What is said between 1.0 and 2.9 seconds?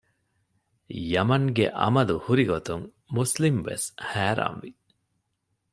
ޔަމަންގެ އަމަލު ހުރިގޮތުން